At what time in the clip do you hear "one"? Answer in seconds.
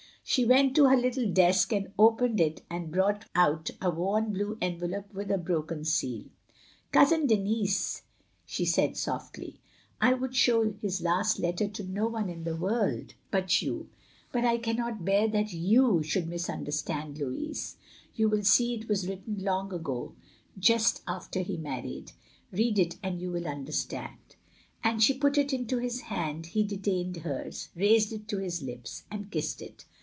12.07-12.29